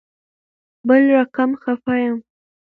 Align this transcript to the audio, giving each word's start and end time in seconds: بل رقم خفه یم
بل 0.87 1.01
رقم 1.17 1.49
خفه 1.61 1.93
یم 2.03 2.17